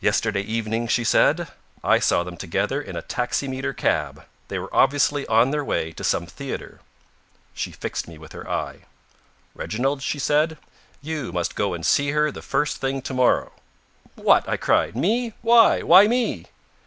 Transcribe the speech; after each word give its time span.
"Yesterday 0.00 0.40
evening," 0.40 0.88
she 0.88 1.04
said, 1.04 1.48
"I 1.84 1.98
saw 1.98 2.24
them 2.24 2.38
together 2.38 2.80
in 2.80 2.96
a 2.96 3.02
taximeter 3.02 3.74
cab. 3.74 4.24
They 4.48 4.58
were 4.58 4.74
obviously 4.74 5.26
on 5.26 5.50
their 5.50 5.62
way 5.62 5.92
to 5.92 6.02
some 6.02 6.24
theatre." 6.24 6.80
She 7.52 7.70
fixed 7.70 8.08
me 8.08 8.16
with 8.16 8.32
her 8.32 8.48
eye. 8.48 8.86
"Reginald," 9.54 10.00
she 10.00 10.18
said, 10.18 10.56
"you 11.02 11.32
must 11.32 11.54
go 11.54 11.74
and 11.74 11.84
see 11.84 12.12
her 12.12 12.30
the 12.32 12.40
first 12.40 12.78
thing 12.78 13.02
to 13.02 13.12
morrow." 13.12 13.52
"What!" 14.14 14.48
I 14.48 14.56
cried. 14.56 14.96
"Me? 14.96 15.34
Why? 15.42 15.82
Why 15.82 16.06
me?" 16.06 16.46